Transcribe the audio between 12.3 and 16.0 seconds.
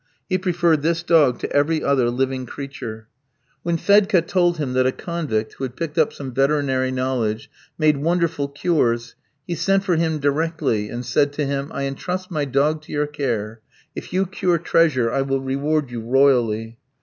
my dog to your care. If you cure 'Treasure' I will reward